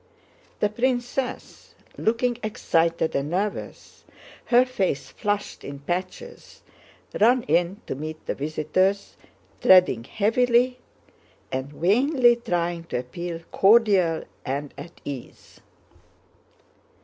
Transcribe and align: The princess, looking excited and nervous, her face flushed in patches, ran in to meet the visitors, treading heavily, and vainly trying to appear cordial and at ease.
The 0.61 0.69
princess, 0.69 1.75
looking 1.95 2.39
excited 2.41 3.15
and 3.15 3.29
nervous, 3.29 4.03
her 4.45 4.65
face 4.65 5.09
flushed 5.11 5.63
in 5.63 5.77
patches, 5.77 6.63
ran 7.19 7.43
in 7.43 7.81
to 7.85 7.93
meet 7.93 8.25
the 8.25 8.33
visitors, 8.33 9.15
treading 9.61 10.05
heavily, 10.05 10.79
and 11.51 11.71
vainly 11.71 12.35
trying 12.35 12.85
to 12.85 12.97
appear 12.97 13.43
cordial 13.51 14.23
and 14.43 14.73
at 14.75 15.01
ease. 15.05 15.61